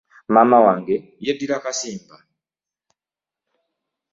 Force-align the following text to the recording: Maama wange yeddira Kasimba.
Maama 0.33 0.57
wange 0.65 0.95
yeddira 1.25 1.57
Kasimba. 1.63 2.15